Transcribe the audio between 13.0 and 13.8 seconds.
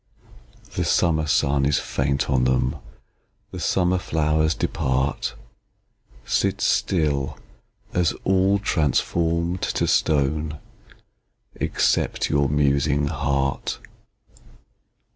heart.